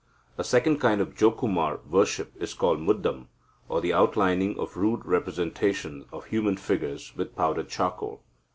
[0.35, 3.27] A second kind of Jokumara worship is called muddam,
[3.69, 8.23] or the outlining of rude representations of human figures with powdered charcoal.